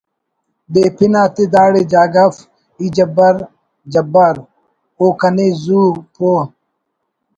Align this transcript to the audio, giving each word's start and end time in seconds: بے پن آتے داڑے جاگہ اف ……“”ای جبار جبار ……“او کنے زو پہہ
بے 0.71 0.83
پن 0.95 1.13
آتے 1.21 1.43
داڑے 1.53 1.81
جاگہ 1.91 2.23
اف 2.29 2.35
……“”ای 2.79 2.87
جبار 2.95 3.37
جبار 3.93 4.35
……“او 4.99 5.05
کنے 5.19 5.47
زو 5.63 5.81
پہہ 6.13 6.41